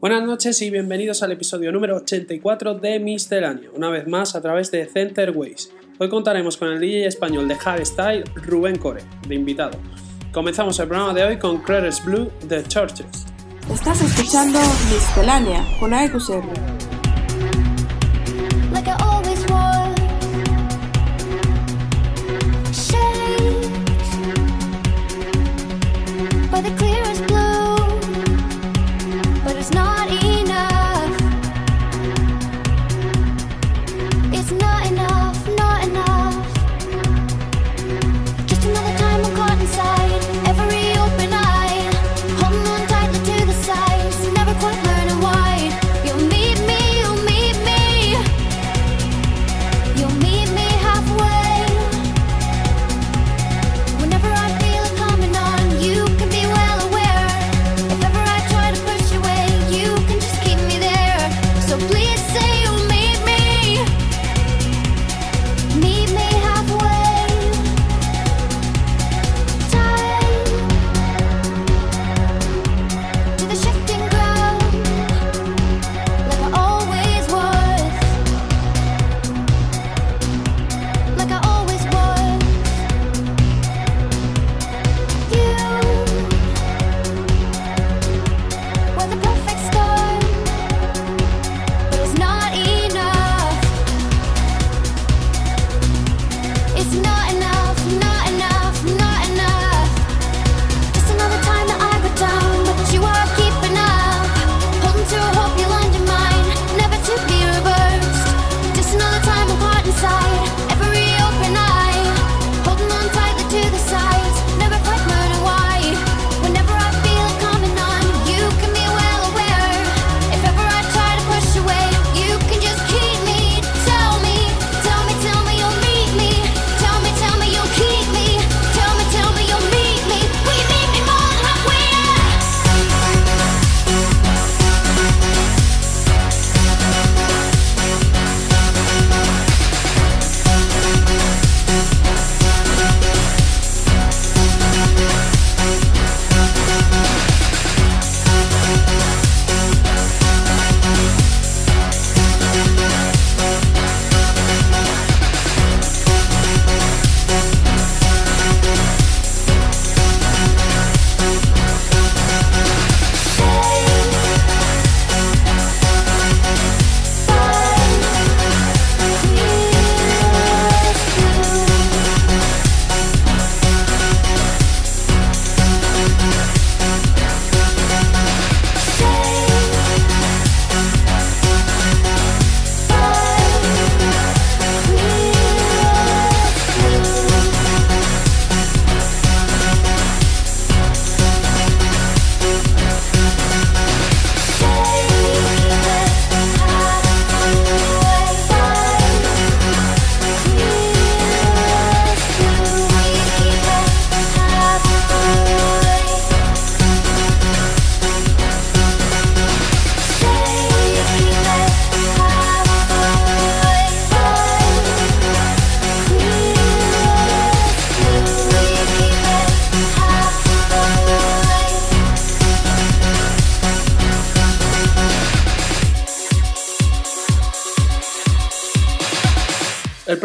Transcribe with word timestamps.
Buenas 0.00 0.22
noches 0.22 0.62
y 0.62 0.70
bienvenidos 0.70 1.24
al 1.24 1.32
episodio 1.32 1.72
número 1.72 1.96
84 1.96 2.74
de 2.74 3.00
Misceláneo, 3.00 3.72
una 3.74 3.90
vez 3.90 4.06
más 4.06 4.36
a 4.36 4.40
través 4.40 4.70
de 4.70 4.86
Centerways. 4.86 5.72
Hoy 5.98 6.08
contaremos 6.08 6.56
con 6.56 6.68
el 6.68 6.78
DJ 6.78 7.08
español 7.08 7.48
de 7.48 7.56
Hardstyle, 7.56 8.22
Rubén 8.36 8.78
Core, 8.78 9.02
de 9.26 9.34
invitado. 9.34 9.76
Comenzamos 10.32 10.78
el 10.78 10.86
programa 10.86 11.14
de 11.14 11.24
hoy 11.24 11.38
con 11.40 11.58
Clares 11.62 12.04
Blue 12.04 12.30
de 12.46 12.62
Churches. 12.62 13.26
Estás 13.72 14.00
escuchando 14.00 14.60
Miscelánea 14.88 15.66
con 15.80 15.92
AEQCR. 15.92 16.77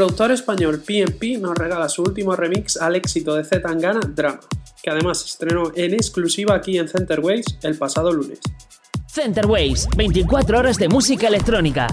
Productor 0.03 0.31
español 0.31 0.81
PMP 0.85 1.39
nos 1.39 1.55
regala 1.55 1.87
su 1.87 2.01
último 2.01 2.35
remix 2.35 2.75
al 2.75 2.97
éxito 2.97 3.35
de 3.35 3.45
Z 3.45 3.61
Tangana, 3.61 4.01
Drama, 4.01 4.41
que 4.81 4.89
además 4.89 5.23
estrenó 5.23 5.71
en 5.75 5.93
exclusiva 5.93 6.55
aquí 6.55 6.77
en 6.77 6.89
Centerways 6.89 7.45
el 7.61 7.77
pasado 7.77 8.11
lunes. 8.11 8.41
Centerways, 9.09 9.87
24 9.95 10.59
horas 10.59 10.77
de 10.77 10.89
música 10.89 11.29
electrónica. 11.29 11.87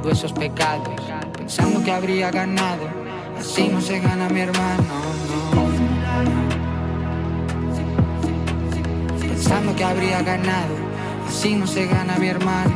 Todos 0.00 0.18
esos 0.18 0.32
pecados. 0.32 0.88
Pensando 1.36 1.84
que 1.84 1.92
habría 1.92 2.30
ganado. 2.30 2.88
Así 3.38 3.68
no 3.68 3.78
se 3.80 4.00
gana 4.00 4.26
mi 4.30 4.40
hermano, 4.40 4.84
no. 5.54 5.66
Pensando 9.18 9.76
que 9.76 9.84
habría 9.84 10.22
ganado. 10.22 10.74
Así 11.28 11.54
no 11.56 11.66
se 11.66 11.86
gana 11.86 12.16
mi 12.18 12.28
hermano, 12.28 12.72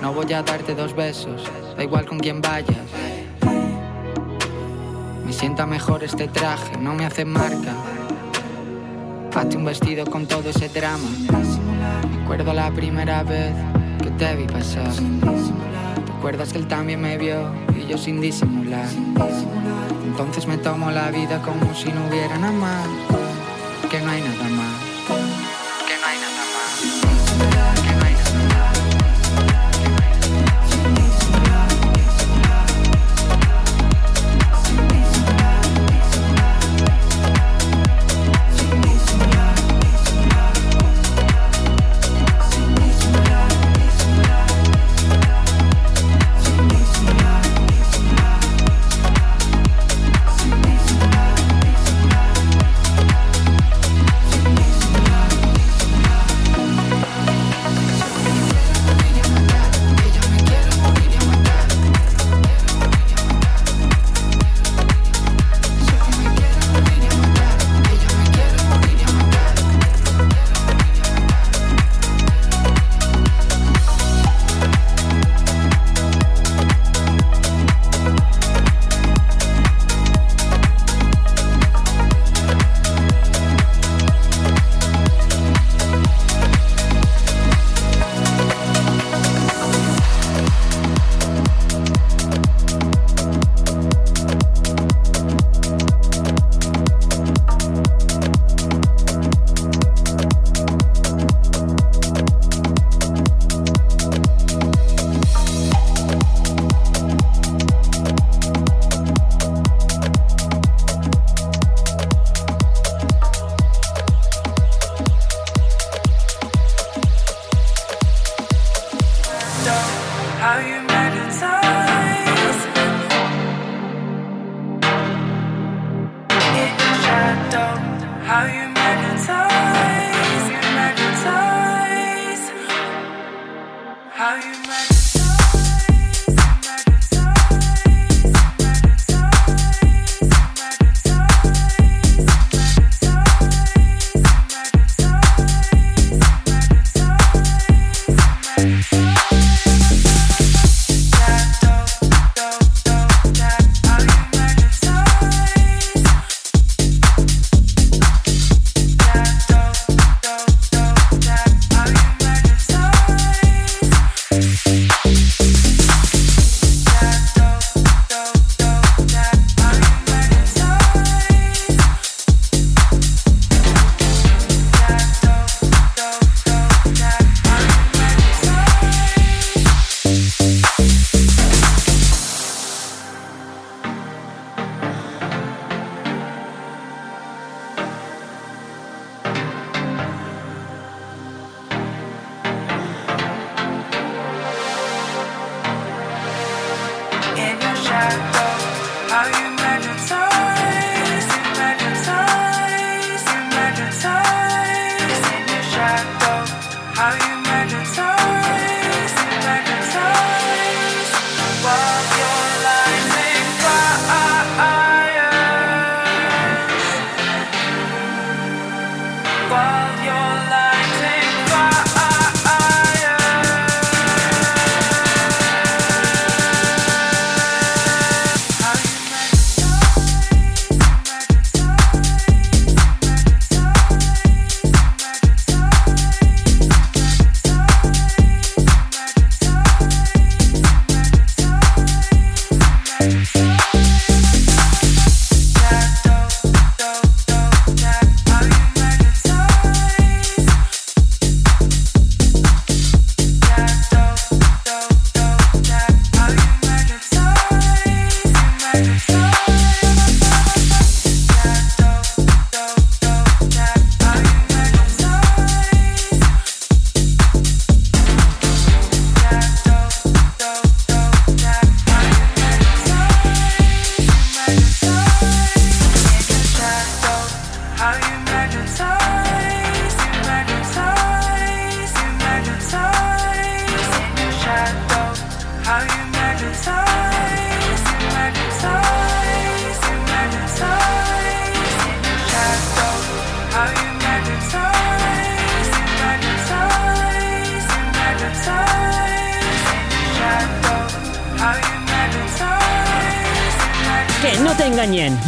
No 0.00 0.14
voy 0.14 0.32
a 0.32 0.42
darte 0.42 0.74
dos 0.74 0.96
besos, 0.96 1.44
da 1.76 1.84
igual 1.84 2.06
con 2.06 2.18
quién 2.18 2.40
vayas. 2.40 2.78
Me 5.22 5.34
sienta 5.34 5.66
mejor 5.66 6.02
este 6.02 6.28
traje, 6.28 6.78
no 6.78 6.94
me 6.94 7.04
hace 7.04 7.26
marca. 7.26 7.74
Hazte 9.34 9.58
un 9.58 9.66
vestido 9.66 10.06
con 10.06 10.26
todo 10.26 10.48
ese 10.48 10.70
drama. 10.70 11.10
Recuerdo 12.20 12.54
la 12.54 12.70
primera 12.70 13.22
vez 13.22 13.52
que 14.02 14.10
te 14.12 14.34
vi 14.34 14.46
pasar. 14.46 14.88
Recuerdas 16.14 16.54
que 16.54 16.58
él 16.58 16.66
también 16.66 17.02
me 17.02 17.18
vio 17.18 17.50
y 17.78 17.86
yo 17.86 17.98
sin 17.98 18.18
disimular. 18.22 18.88
Entonces 20.06 20.46
me 20.46 20.56
tomo 20.56 20.90
la 20.90 21.10
vida 21.10 21.42
como 21.42 21.74
si 21.74 21.92
no 21.92 22.06
hubiera 22.08 22.38
nada 22.38 22.52
más. 22.54 22.86
Que 23.90 24.00
no 24.00 24.10
hay 24.10 24.22
nada 24.22 24.48
más. 24.48 24.65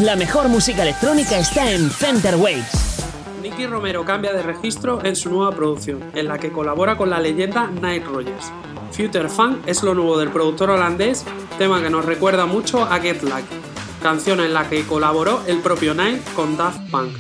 La 0.09 0.17
mejor 0.17 0.49
música 0.49 0.85
electrónica 0.85 1.39
está 1.39 1.71
en 1.71 1.91
Fender 1.91 2.37
Waves. 2.37 3.05
Nicky 3.43 3.67
Romero 3.67 4.07
cambia 4.07 4.33
de 4.33 4.43
registro 4.43 5.05
en 5.05 5.15
su 5.15 5.29
nueva 5.29 5.55
producción, 5.55 6.03
en 6.15 6.29
la 6.29 6.39
que 6.39 6.51
colabora 6.51 6.97
con 6.97 7.11
la 7.11 7.21
leyenda 7.21 7.67
Nile 7.67 8.07
Rogers. 8.07 8.51
Future 8.91 9.29
Funk 9.29 9.59
es 9.67 9.83
lo 9.83 9.93
nuevo 9.93 10.19
del 10.19 10.31
productor 10.31 10.71
holandés, 10.71 11.27
tema 11.59 11.83
que 11.83 11.91
nos 11.91 12.07
recuerda 12.07 12.47
mucho 12.47 12.85
a 12.85 12.99
Get 13.01 13.21
Lucky, 13.23 13.59
canción 14.03 14.41
en 14.41 14.55
la 14.55 14.67
que 14.67 14.87
colaboró 14.87 15.43
el 15.47 15.59
propio 15.59 15.93
Nile 15.93 16.23
con 16.35 16.57
Daft 16.57 16.81
Punk. 16.91 17.15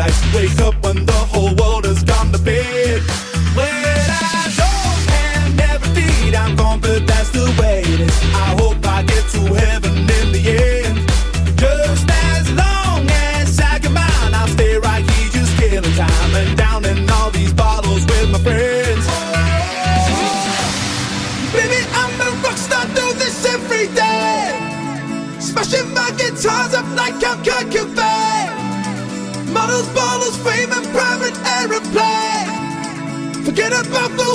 lights. 0.00 0.34
Wake 0.34 0.60
up, 0.60 0.74
one 0.82 1.04
it 33.72 33.86
above 33.86 34.16
the 34.16 34.29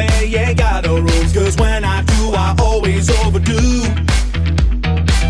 play, 0.00 0.34
ain't 0.34 0.58
got 0.58 0.84
the 0.84 0.90
rules. 0.90 1.32
Cause 1.32 1.56
when 1.56 1.84
I 1.84 2.02
do, 2.02 2.32
I 2.34 2.54
always 2.60 3.10
overdo. 3.22 3.60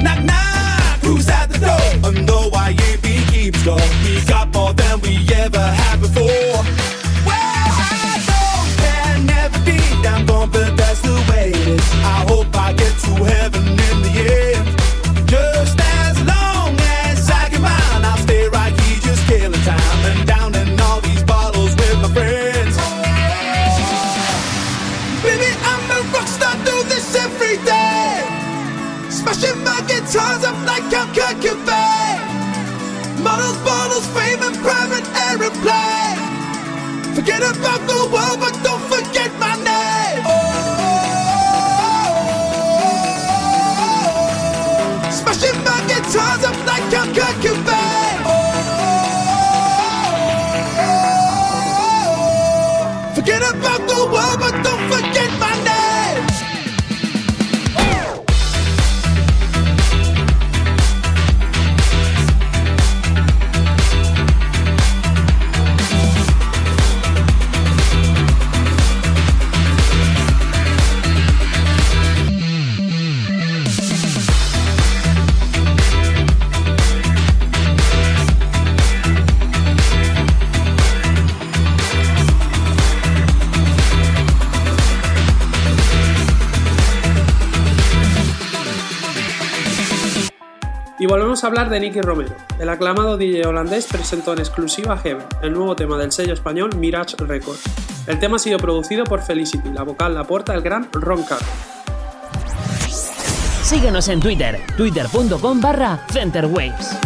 Knock, 0.02 0.24
knock, 0.24 0.98
who's 1.02 1.28
at 1.28 1.46
the 1.50 1.58
door? 1.58 2.10
And 2.10 2.28
though 2.28 2.50
I 2.52 2.70
ain't 2.70 3.02
be 3.02 3.24
keeps 3.32 3.60
score, 3.60 3.76
we 4.04 4.20
got 4.26 4.52
more 4.54 4.72
than 4.72 5.00
we 5.00 5.26
ever 5.34 5.58
had. 5.58 5.99
Volvemos 91.40 91.58
a 91.58 91.62
hablar 91.62 91.70
de 91.70 91.80
Nicky 91.80 92.02
Romero. 92.02 92.34
El 92.58 92.68
aclamado 92.68 93.16
DJ 93.16 93.46
holandés 93.46 93.86
presentó 93.86 94.34
en 94.34 94.40
exclusiva 94.40 94.98
Heaven, 94.98 95.24
el 95.40 95.54
nuevo 95.54 95.74
tema 95.74 95.96
del 95.96 96.12
sello 96.12 96.34
español 96.34 96.76
Mirage 96.76 97.16
Records. 97.16 97.62
El 98.06 98.18
tema 98.18 98.36
ha 98.36 98.38
sido 98.38 98.58
producido 98.58 99.04
por 99.04 99.22
Felicity, 99.22 99.70
la 99.70 99.82
vocal 99.82 100.12
la 100.14 100.20
aporta 100.20 100.52
el 100.52 100.60
gran 100.60 100.88
Ron 100.92 101.22
Carter. 101.22 101.48
Síguenos 103.62 104.08
en 104.08 104.20
Twitter, 104.20 104.60
twitter.com 104.76 105.60
barra 105.62 106.04
Centerwaves. 106.12 106.98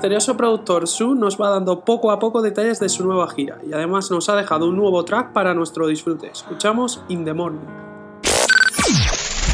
Misterioso 0.00 0.34
productor 0.34 0.88
Su 0.88 1.14
nos 1.14 1.38
va 1.38 1.50
dando 1.50 1.84
poco 1.84 2.10
a 2.10 2.18
poco 2.18 2.40
detalles 2.40 2.80
de 2.80 2.88
su 2.88 3.04
nueva 3.04 3.28
gira 3.28 3.58
y 3.68 3.74
además 3.74 4.10
nos 4.10 4.30
ha 4.30 4.36
dejado 4.36 4.66
un 4.66 4.76
nuevo 4.76 5.04
track 5.04 5.34
para 5.34 5.52
nuestro 5.52 5.86
disfrute. 5.86 6.30
Escuchamos 6.30 7.02
In 7.08 7.26
the 7.26 7.34
Morning. 7.34 7.66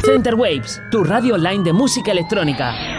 Center 0.05 0.35
Waves, 0.35 0.81
tu 0.89 1.03
radio 1.03 1.35
online 1.35 1.65
de 1.65 1.73
música 1.73 2.13
electrónica. 2.13 2.96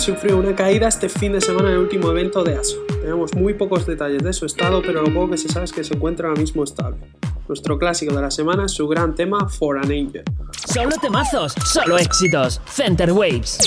Sufrió 0.00 0.38
una 0.38 0.56
caída 0.56 0.88
este 0.88 1.10
fin 1.10 1.32
de 1.32 1.42
semana 1.42 1.68
en 1.68 1.74
el 1.74 1.80
último 1.80 2.10
evento 2.10 2.42
de 2.42 2.54
ASO. 2.54 2.78
Tenemos 3.02 3.34
muy 3.34 3.52
pocos 3.52 3.86
detalles 3.86 4.22
de 4.22 4.32
su 4.32 4.46
estado, 4.46 4.80
pero 4.80 5.02
lo 5.02 5.12
poco 5.12 5.32
que 5.32 5.36
se 5.36 5.48
sabe 5.48 5.66
es 5.66 5.72
que 5.72 5.84
se 5.84 5.94
encuentra 5.94 6.28
ahora 6.28 6.40
mismo 6.40 6.64
estable. 6.64 7.12
Nuestro 7.48 7.78
clásico 7.78 8.14
de 8.14 8.22
la 8.22 8.30
semana 8.30 8.64
es 8.64 8.72
su 8.72 8.88
gran 8.88 9.14
tema 9.14 9.48
For 9.48 9.76
an 9.76 9.90
Angel. 9.90 10.24
Solo 10.72 10.96
temazos, 11.02 11.52
solo 11.64 11.98
éxitos. 11.98 12.62
Center 12.66 13.12
Waves. 13.12 13.58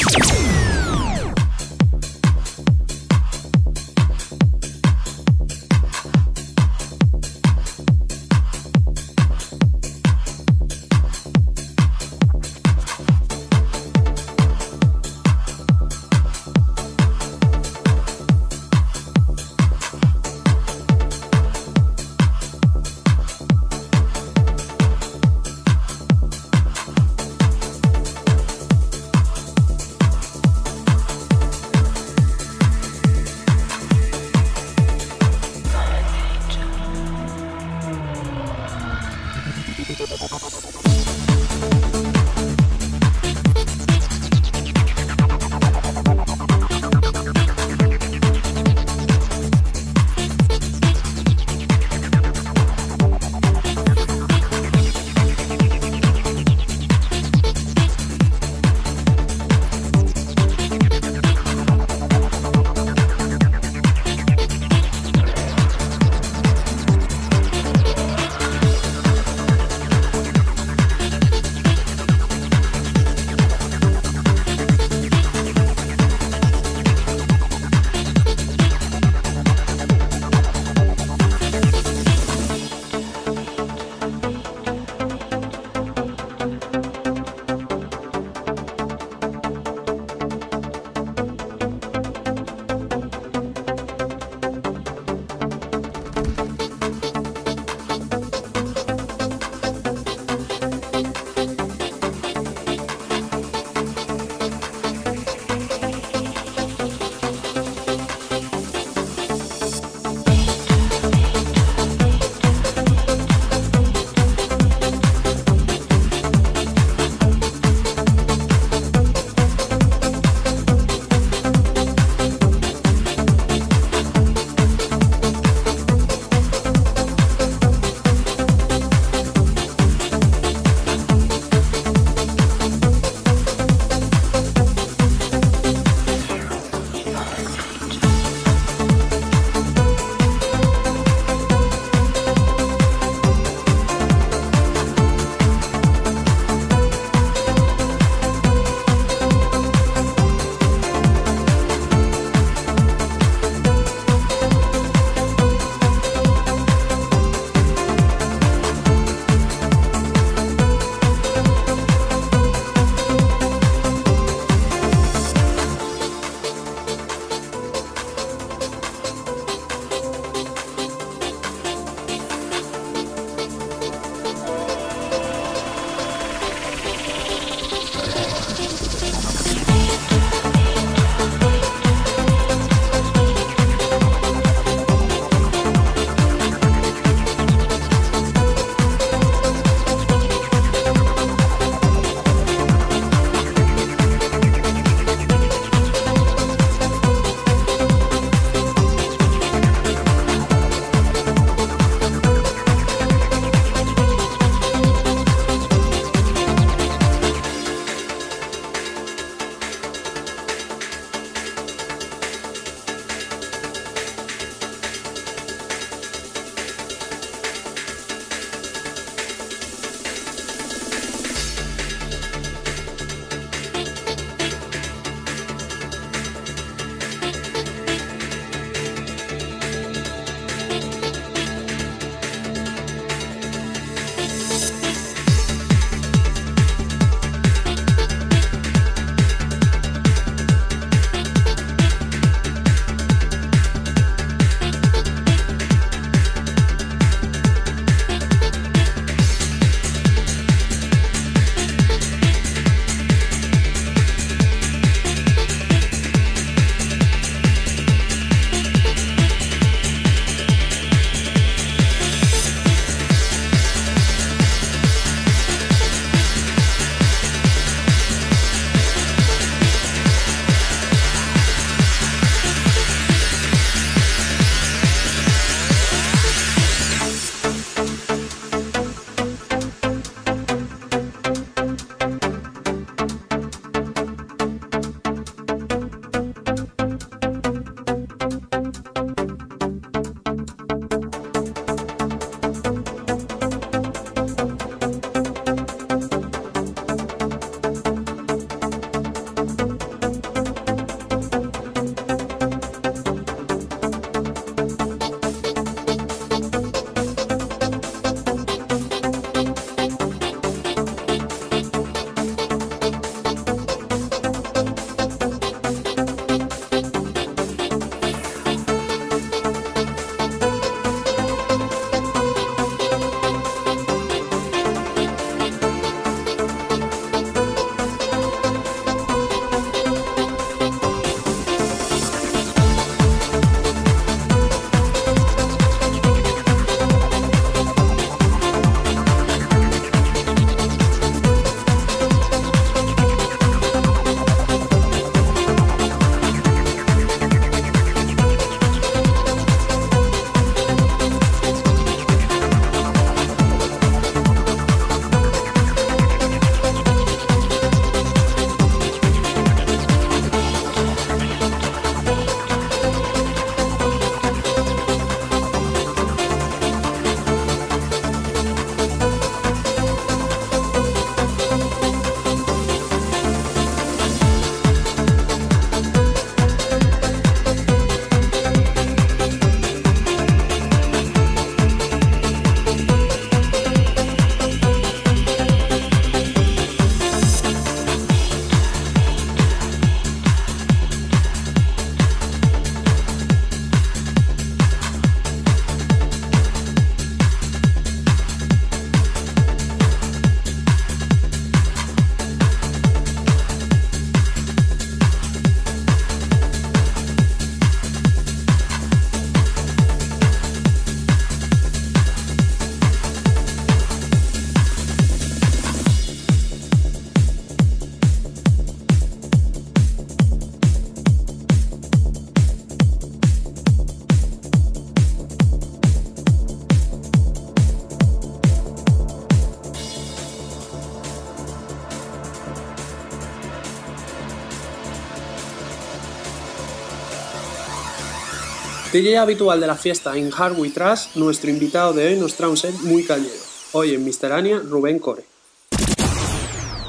DJ 439.03 439.17
habitual 439.17 439.59
de 439.59 439.67
la 439.67 439.75
fiesta 439.75 440.15
en 440.15 440.31
Hardware 440.31 440.71
Trash, 440.71 441.07
nuestro 441.15 441.49
invitado 441.49 441.91
de 441.91 442.07
hoy 442.07 442.15
nos 442.15 442.35
trae 442.35 442.49
un 442.49 442.55
set 442.55 442.73
muy 442.83 443.03
cañero. 443.03 443.33
Hoy 443.73 443.93
en 443.93 444.05
Misterania, 444.05 444.61
Rubén 444.63 444.97
Core. 444.97 445.25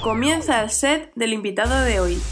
Comienza 0.01 0.63
el 0.63 0.71
set 0.71 1.11
del 1.17 1.33
invitado 1.33 1.81
de 1.85 1.99
hoy. 1.99 2.23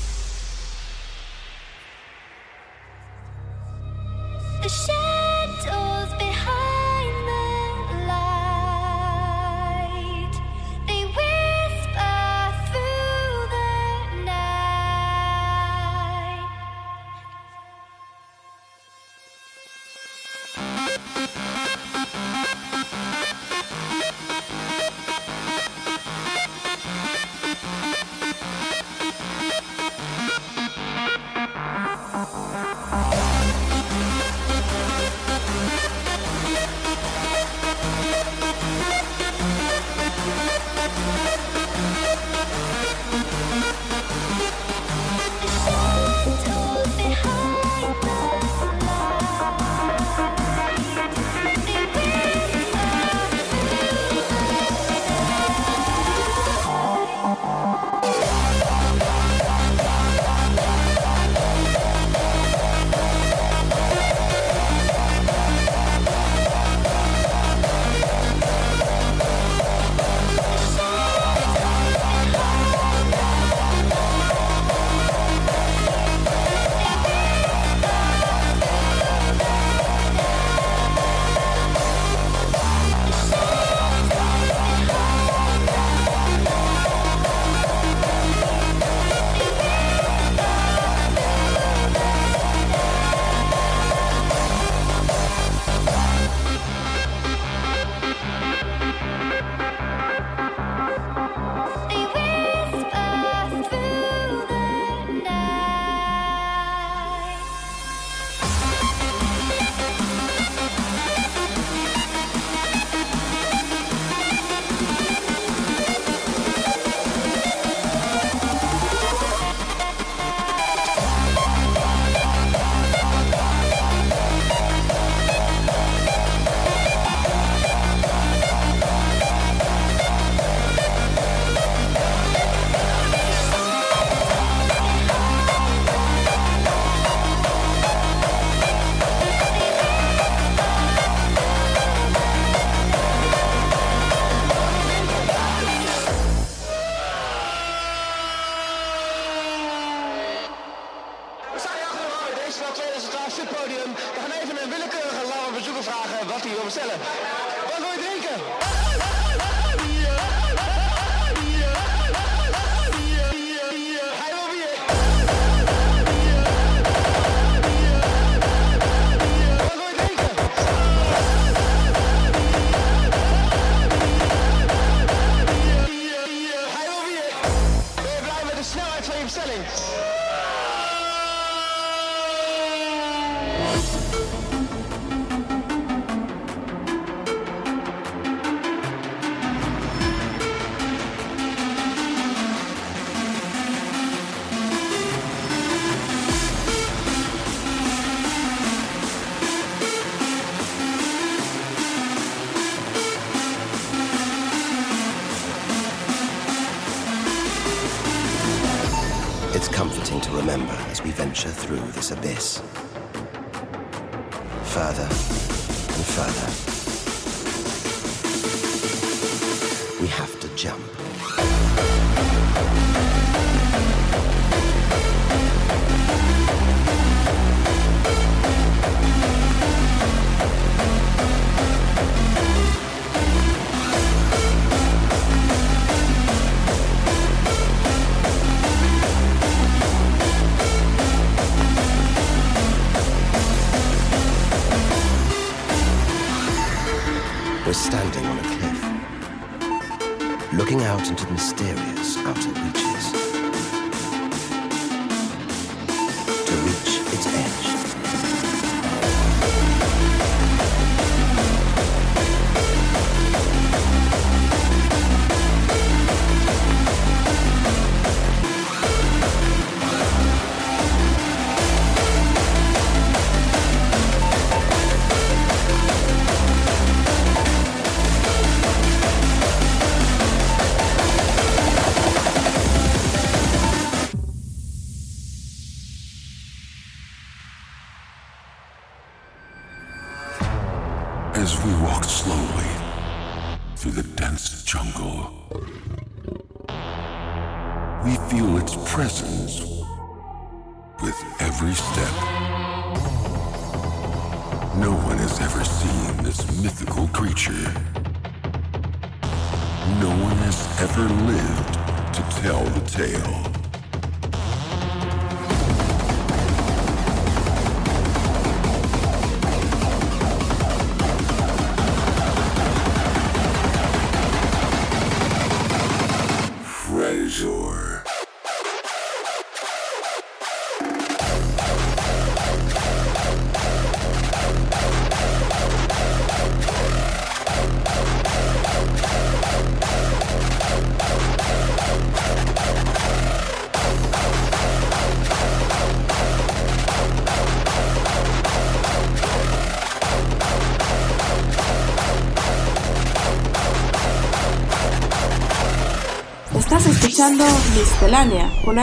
Escuchando 357.23 357.45
Miscelánea 357.77 358.51
con. 358.65 358.79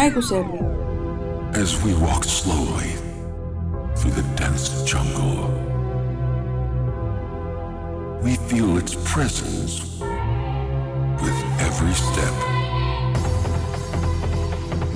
As 1.55 1.83
we 1.83 1.93
walk 1.95 2.23
slowly 2.23 2.93
through 3.97 4.11
the 4.11 4.23
dense 4.37 4.83
jungle, 4.85 5.49
we 8.23 8.35
feel 8.47 8.77
its 8.77 8.95
presence 9.03 9.81
with 11.21 11.35
every 11.59 11.93
step. 11.93 12.33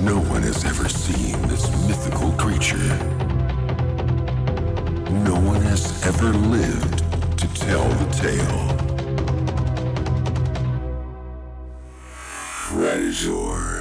No 0.00 0.20
one 0.30 0.42
has 0.42 0.64
ever 0.64 0.88
seen 0.88 1.40
this 1.48 1.68
mythical 1.86 2.32
creature. 2.38 2.98
No 5.22 5.34
one 5.34 5.60
has 5.62 6.02
ever 6.06 6.32
lived 6.32 6.98
to 7.38 7.46
tell 7.54 7.86
the 7.88 8.10
tale. 8.12 8.73
Azure. 13.14 13.73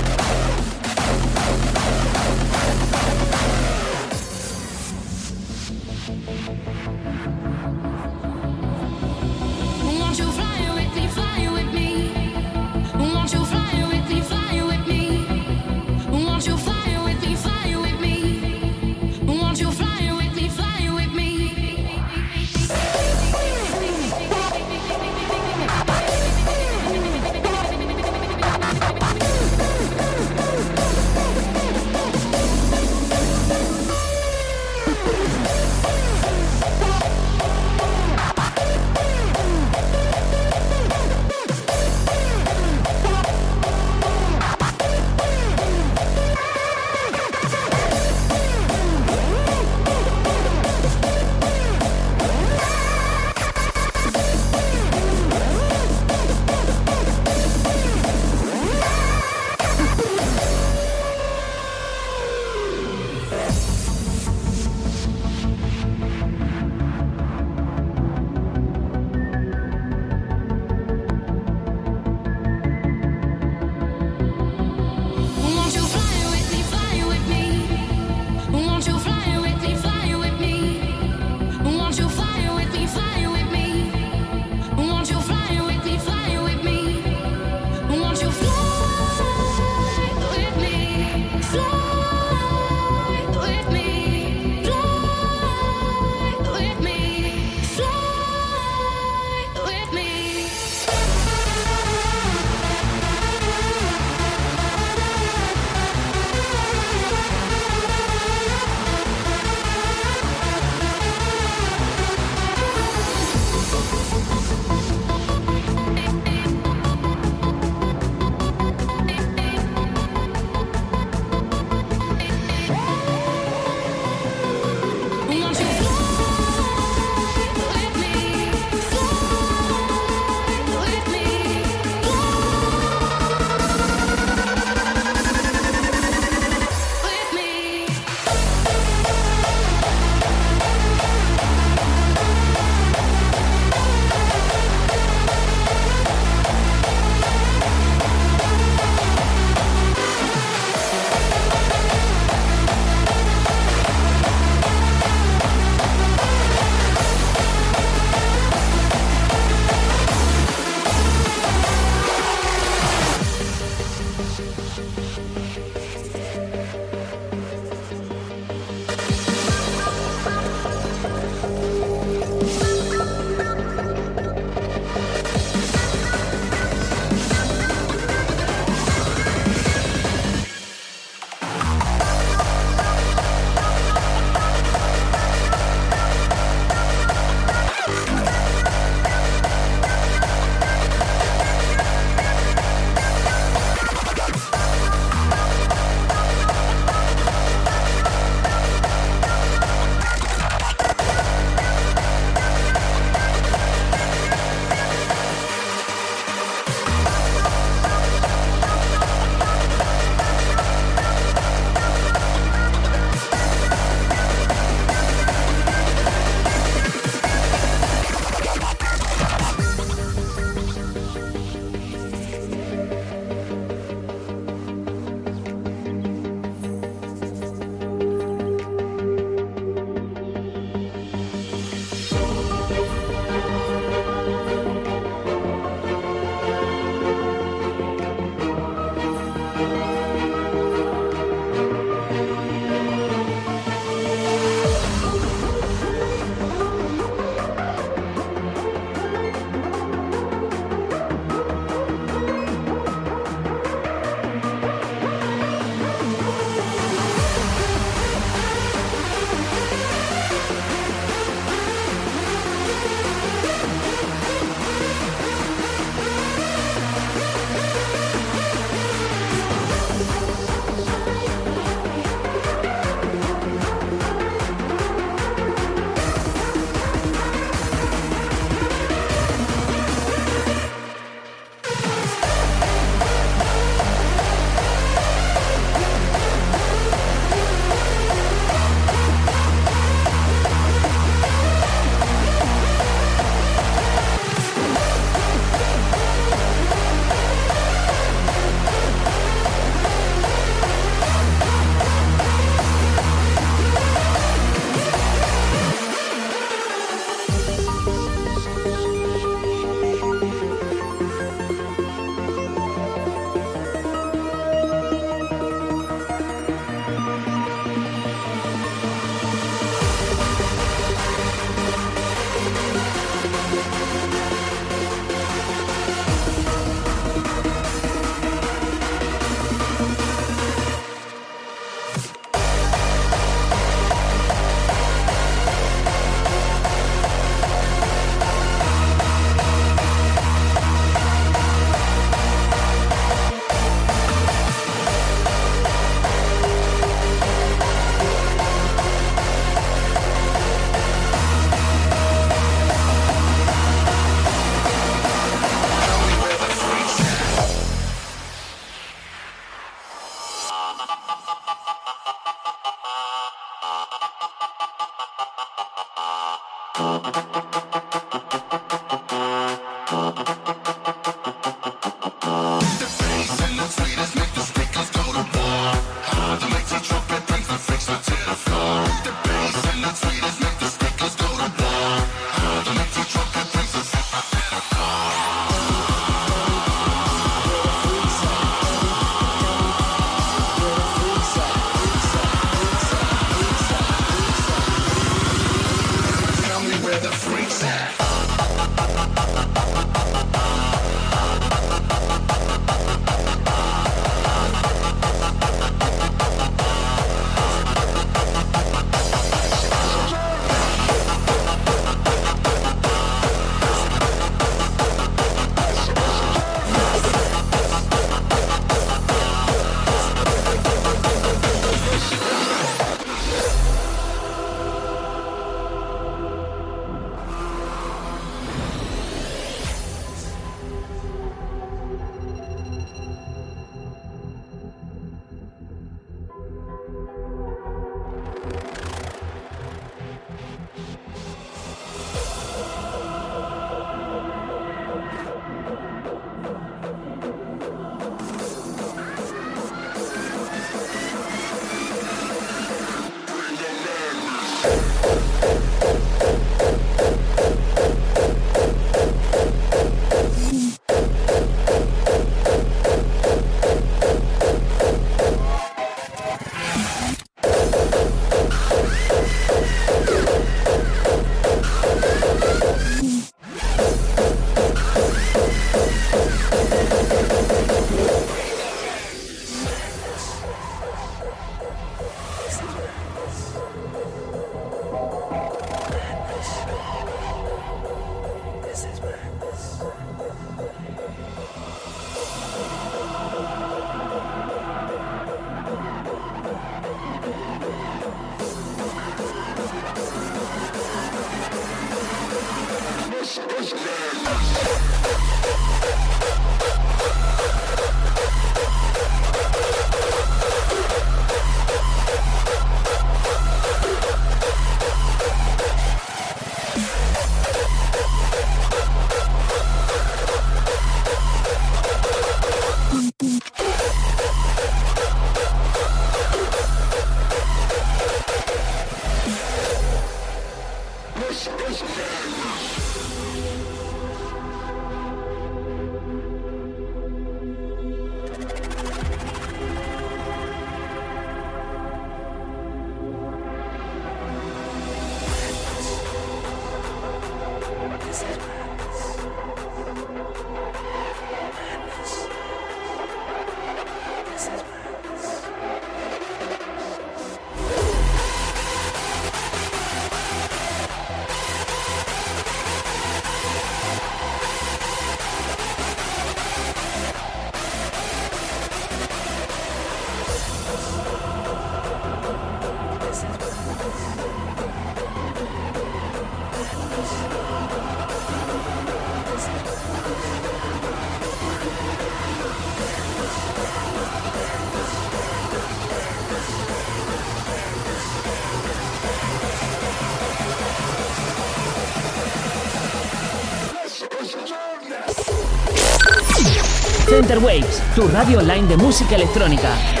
Tu 597.95 598.07
radio 598.07 598.39
online 598.39 598.67
de 598.67 598.77
música 598.77 599.15
electrónica. 599.15 600.00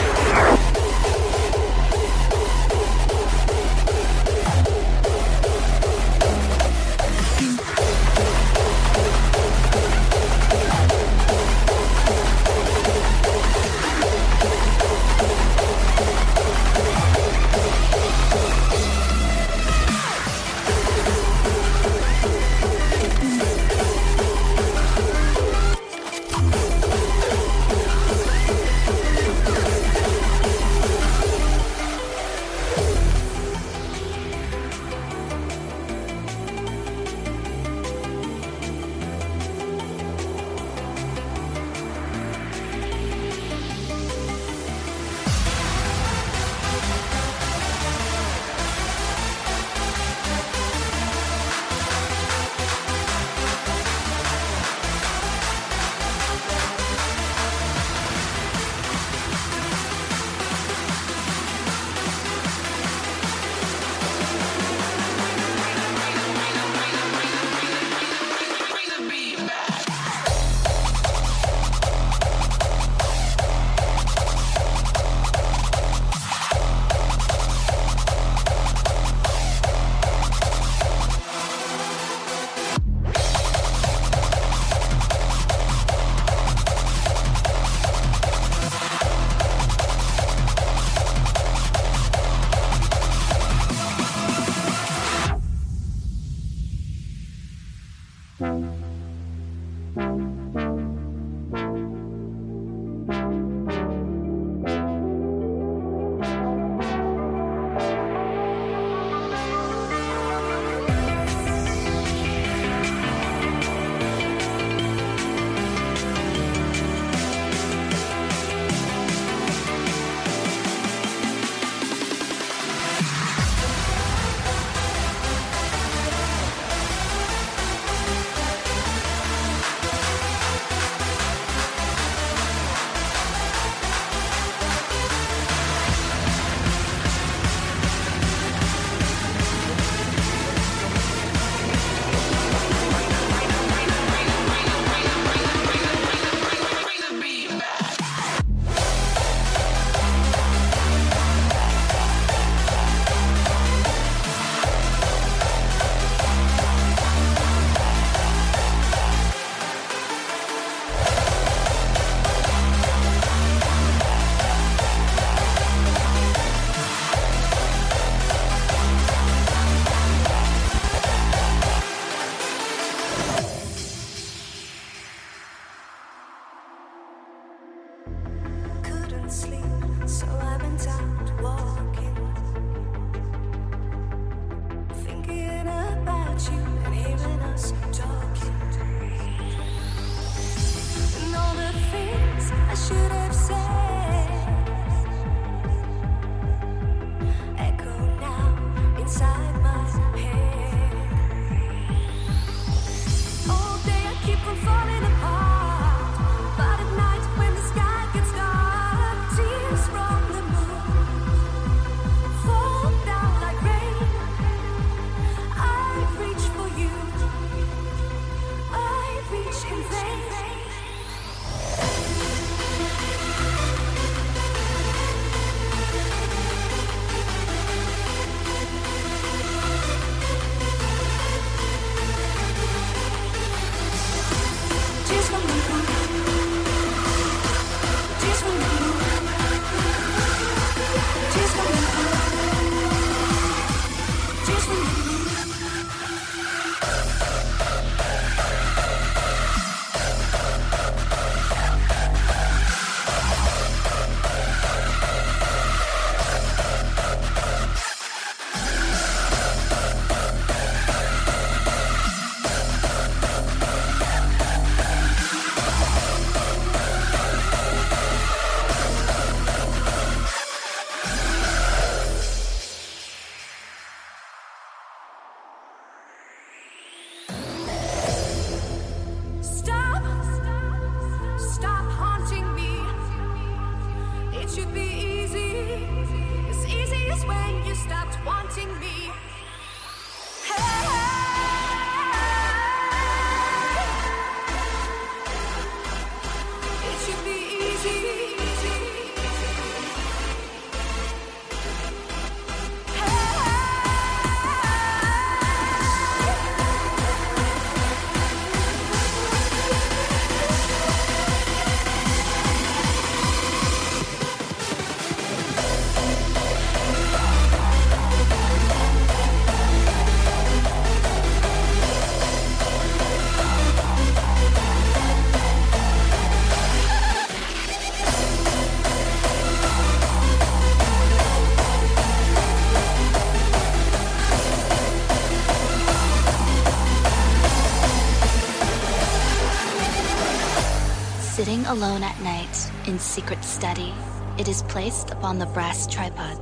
Alone 341.71 342.03
at 342.03 342.19
night, 342.19 342.69
in 342.85 342.99
secret 342.99 343.41
study, 343.45 343.93
it 344.37 344.49
is 344.49 344.61
placed 344.63 345.09
upon 345.11 345.39
the 345.39 345.45
brass 345.47 345.87
tripod. 345.87 346.37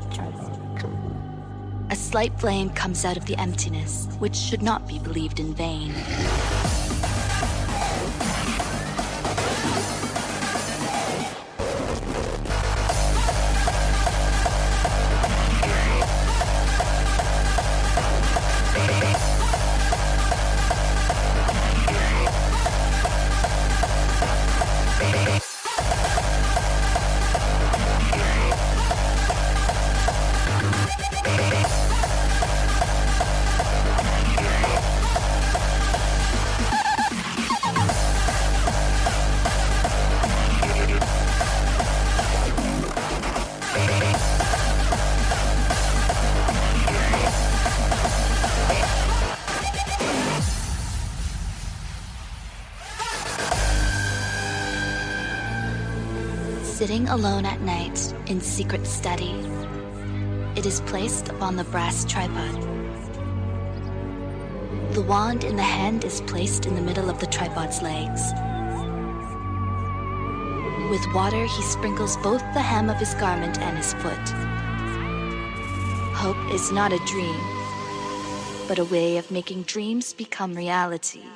A 1.91 1.95
slight 1.95 2.34
flame 2.39 2.71
comes 2.71 3.05
out 3.05 3.15
of 3.15 3.27
the 3.27 3.38
emptiness, 3.38 4.07
which 4.17 4.36
should 4.36 4.63
not 4.63 4.88
be 4.88 4.97
believed 4.97 5.39
in 5.39 5.53
vain. 5.53 5.93
Alone 57.20 57.45
at 57.45 57.59
night, 57.59 58.13
in 58.28 58.39
secret 58.39 58.88
study, 58.88 59.36
it 60.55 60.65
is 60.65 60.80
placed 60.82 61.28
upon 61.28 61.57
the 61.57 61.65
brass 61.65 62.05
tripod. 62.05 62.61
The 64.93 65.01
wand 65.01 65.43
in 65.43 65.57
the 65.57 65.70
hand 65.80 66.05
is 66.05 66.22
placed 66.22 66.65
in 66.65 66.76
the 66.76 66.82
middle 66.82 67.09
of 67.09 67.20
the 67.20 67.26
tripod's 67.28 67.82
legs. 67.82 68.22
With 70.89 71.13
water, 71.13 71.43
he 71.43 71.61
sprinkles 71.63 72.15
both 72.24 72.41
the 72.53 72.61
hem 72.61 72.89
of 72.89 72.95
his 72.95 73.13
garment 73.15 73.59
and 73.59 73.76
his 73.76 73.93
foot. 73.95 74.30
Hope 76.15 76.53
is 76.53 76.72
not 76.72 76.93
a 76.93 77.05
dream, 77.05 77.41
but 78.65 78.80
a 78.80 78.86
way 78.86 79.17
of 79.17 79.30
making 79.30 79.63
dreams 79.63 80.13
become 80.13 80.55
reality. 80.55 81.28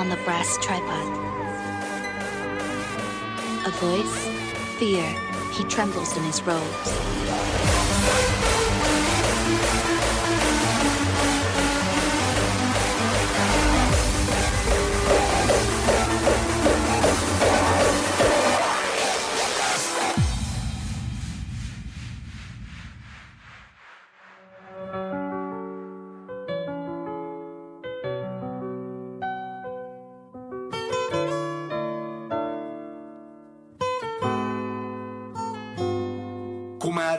Upon 0.00 0.08
the 0.08 0.24
brass 0.24 0.56
tripod. 0.62 1.08
A 3.66 3.70
voice, 3.72 4.28
fear, 4.78 5.04
he 5.52 5.62
trembles 5.64 6.16
in 6.16 6.24
his 6.24 6.42
robes. 6.42 6.90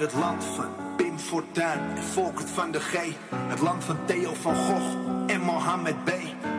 Uit 0.01 0.11
het 0.11 0.21
land 0.21 0.43
van 0.43 0.65
Pim 0.97 1.19
Fortuyn 1.19 1.79
en 1.95 2.03
Volkert 2.03 2.49
van 2.49 2.71
de 2.71 2.79
G. 2.79 2.93
Het 3.35 3.59
land 3.59 3.83
van 3.83 3.97
Theo 4.05 4.33
van 4.33 4.55
Gogh 4.55 4.95
en 5.27 5.41
Mohammed 5.41 6.03
B. 6.03 6.11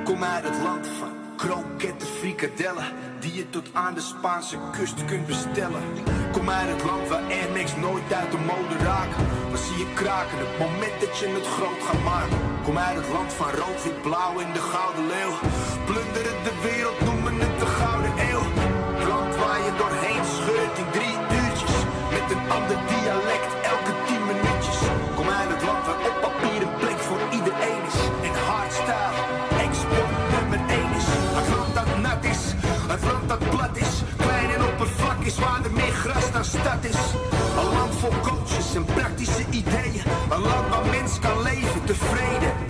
Kom 0.05 0.24
uit 0.24 0.45
het 0.45 0.62
land 0.62 0.86
van 0.99 1.11
kroketten, 1.36 2.09
frikadellen. 2.09 2.84
Die 3.20 3.34
je 3.34 3.51
tot 3.51 3.68
aan 3.72 3.95
de 3.95 4.01
Spaanse 4.01 4.57
kust 4.72 5.05
kunt 5.05 5.26
bestellen. 5.26 5.82
Kom 6.32 6.51
uit 6.51 6.70
het 6.70 6.84
land 6.84 7.09
waar 7.09 7.22
Air 7.22 7.80
nooit 7.80 8.12
uit 8.12 8.30
de 8.30 8.38
mode 8.38 8.76
raken. 8.84 9.26
Dan 9.49 9.59
zie 9.59 9.78
je 9.78 9.93
kraken 9.95 10.38
het 10.38 10.59
moment 10.59 11.01
dat 11.01 11.18
je 11.18 11.28
het 11.28 11.47
groot 11.47 11.82
gaat 11.86 12.03
maken. 12.05 12.38
Kom 12.64 12.78
uit 12.78 12.97
het 12.97 13.09
land 13.09 13.32
van 13.32 13.51
rood, 13.51 13.82
wit, 13.84 14.03
blauw 14.03 14.40
en 14.40 14.53
de 14.53 14.64
gouden 14.72 15.07
leeuw. 15.07 15.34
Plunderen 15.84 16.38
de 16.49 16.55
wereld, 16.62 17.01
noemen 17.01 17.34
het 17.40 17.59
de 17.59 17.66
gouden 17.66 18.12
stad 36.83 36.91
is. 36.91 37.14
Een 37.59 37.72
land 37.72 37.95
vol 37.95 38.11
coaches 38.22 38.74
en 38.74 38.85
praktische 38.85 39.45
ideeën. 39.51 40.03
Een 40.30 40.41
land 40.41 40.68
waar 40.68 40.87
mens 40.91 41.18
kan 41.18 41.43
leven 41.43 41.85
tevreden 41.85 42.62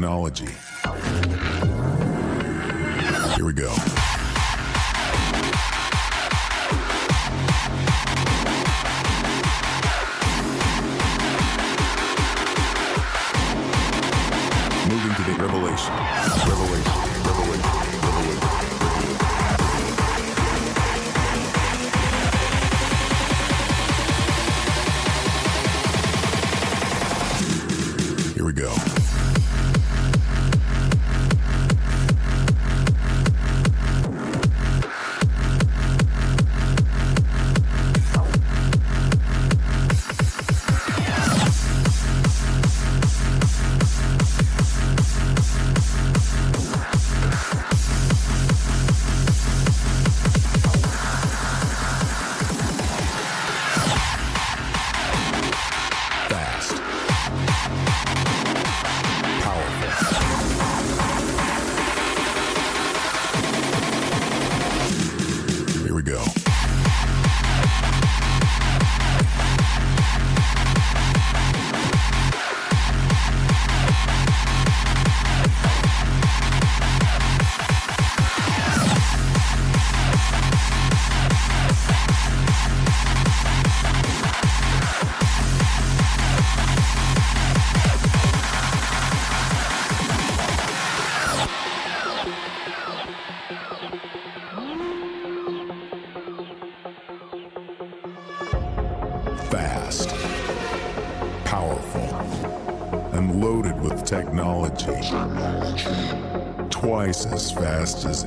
technology. 0.00 0.48
Here 3.36 3.44
we 3.44 3.52
go. 3.52 4.09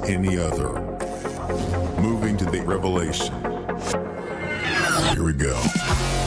any 0.06 0.38
other. 0.38 0.70
Moving 2.02 2.38
to 2.38 2.46
the 2.46 2.62
revelation. 2.66 3.34
Here 5.14 5.24
we 5.24 5.34
go. 5.34 6.23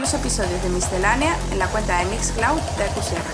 los 0.00 0.14
episodios 0.14 0.62
de 0.62 0.68
Miscelánea 0.68 1.36
en 1.50 1.58
la 1.58 1.66
cuenta 1.68 1.98
de 1.98 2.04
Mixcloud 2.06 2.60
de 2.60 2.84
Acusierra. 2.84 3.24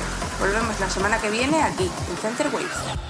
Volvemos 0.41 0.79
la 0.81 0.89
semana 0.89 1.19
que 1.19 1.31
viene 1.31 1.63
aquí, 1.63 1.91
en 2.11 2.17
Center 2.17 2.49
Waves. 2.53 3.04